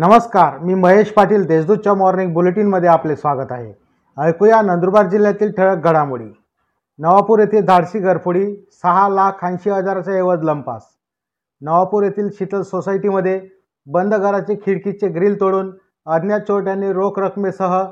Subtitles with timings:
[0.00, 3.72] नमस्कार मी महेश पाटील देशदूतच्या मॉर्निंग बुलेटिनमध्ये आपले स्वागत आहे.
[4.18, 6.28] ऐकूया नंदुरबार जिल्ह्यातील ठळक घडामोडी.
[6.98, 10.82] नवापूर येथे धाडसी घरफोडी सहा लाख ऐंशी हजाराचा ऐवज लंपास.
[11.60, 13.48] नवापूर येथील शीतल सोसायटीमध्ये
[13.86, 15.72] बंद घराचे खिडकीचे ग्रिल तोडून
[16.06, 17.82] अज्ञात चोरट्यांनी रोख रकमेसह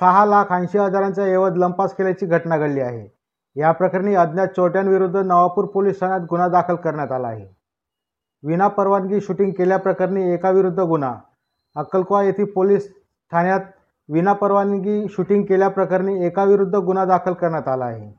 [0.00, 3.16] सहा लाख ऐंशी हजारांचा ऐवज लंपास केल्याची घटना घडली आहे.
[3.60, 7.46] या प्रकरणी अज्ञात चोरट्यांविरुद्ध नवापूर पोलीस ठाण्यात गुन्हा दाखल करण्यात आला आहे.
[8.42, 11.14] विना परवानगी शूटिंग केल्याप्रकरणी एकाविरुद्ध गुन्हा.
[11.76, 12.92] अक्कलकोवा येथील पोलीस
[13.32, 13.60] ठाण्यात
[14.08, 18.12] विना परवानगी शूटिंग केल्याप्रकरणी एकाविरुद्ध गुन्हा दाखल करण्यात आला आहे.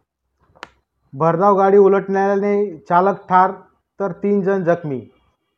[1.13, 3.51] भरधाव गाडी उलटण्याने चालक ठार
[3.99, 5.01] तर तीन जण जखमी.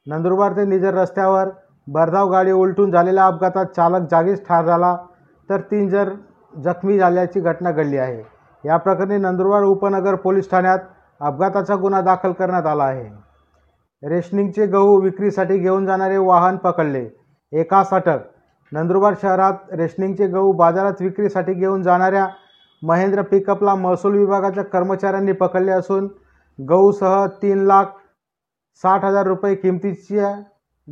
[0.08, 1.50] नंदुरबार ते निजर रस्त्यावर
[1.88, 4.98] भरधाव गाडी उलटून झालेल्या अपघातात चालक जागीच ठार झाला
[5.50, 6.10] तर तीन जण
[6.64, 8.24] जखमी झाल्याची घटना घडली आहे.
[8.64, 10.80] या प्रकरणी नंदुरबार उपनगर पोलीस ठाण्यात
[11.20, 13.10] अपघाताचा गुन्हा दाखल करण्यात आला आहे.
[14.10, 17.25] रेशनिंगचे गहू विक्रीसाठी घेऊन जाणारे वाहन पकडले.
[17.56, 18.18] एकास अटक
[18.72, 22.28] नंदुरबार शहरात रेशनिंगचे गहू बाजारात विक्रीसाठी घेऊन जाणाऱ्या
[22.84, 26.10] महेंद्र पिकअपला महसूल विभागाच्या कर्मचाऱ्यांनी पकडले असून
[26.70, 27.86] गहूसह तीन लाख
[28.76, 30.20] साठ हजार रुपये किमतीची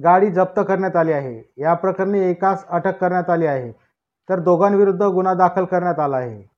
[0.03, 1.53] गाडी जप्त करण्यात आली आहे.
[1.57, 3.71] या प्रकरणी एकास अटक करण्यात आली आहे.
[4.29, 6.49] तर दोघांविरुद्ध गुन्हा दाखल करण्यात आला आहे.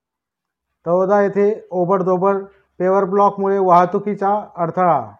[0.86, 2.44] तवदा येथे ओबडदोबड
[2.80, 5.12] पेवर ब्लॉकमुळे वाहतुकीचा अडथळा.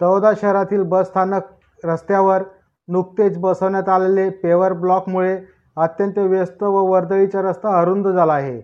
[0.00, 1.42] तवदा शहरातील बसस्थानक
[1.84, 2.42] रस्त्यावर
[2.88, 5.38] नुकतेच बसवण्यात आलेले पेवर ब्लॉकमुळे
[5.76, 8.60] अत्यंत व्यस्त व वर्दळीचा रस्ता अरुंद झाला आहे.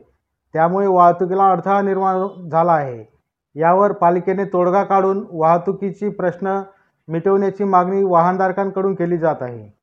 [0.52, 3.12] त्यामुळे वाहतुकीला अडथळा निर्माण झाला आहे.
[3.54, 6.62] यावर पालिकेने तोडगा काढून वाहतुकीची प्रश्न
[7.08, 9.78] मिटवण्याची मागणी वाहनधारकांकडून केली जात आहे.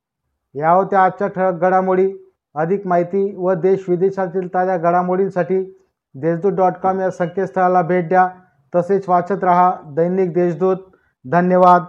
[0.60, 2.14] या होत्या आजच्या ठळक घडामोडी
[2.56, 5.78] अधिक माहिती व देश विदेशातील ताज्या घडामोडींसाठी
[6.14, 8.30] देशदूत डॉट कॉम या संकेतस्थळाला भेट द्या.
[8.76, 10.78] तसेच वाचत रहा दैनिक देशदूत.
[11.32, 11.84] धन्यवाद.